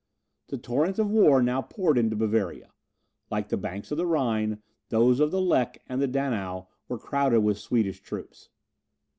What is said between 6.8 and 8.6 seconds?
were crowded with Swedish troops.